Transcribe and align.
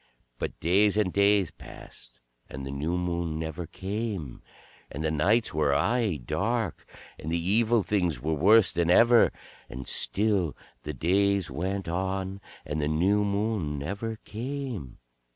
But 0.39 0.59
days 0.59 0.97
and 0.97 1.13
days 1.13 1.51
passed, 1.51 2.19
and 2.49 2.65
the 2.65 2.71
new 2.71 2.97
Moon 2.97 3.37
never 3.37 3.67
came, 3.67 4.41
and 4.89 5.03
the 5.03 5.11
nights 5.11 5.53
were 5.53 5.75
aye 5.75 6.19
dark, 6.25 6.87
and 7.19 7.31
the 7.31 7.37
Evil 7.39 7.83
Things 7.83 8.19
were 8.19 8.33
worse 8.33 8.71
than 8.71 8.89
ever. 8.89 9.31
And 9.69 9.87
still 9.87 10.57
the 10.81 10.93
days 10.95 11.51
went 11.51 11.87
on, 11.87 12.41
and 12.65 12.81
the 12.81 12.87
new 12.87 13.23
Moon 13.23 13.77
never 13.77 14.15
came. 14.25 14.97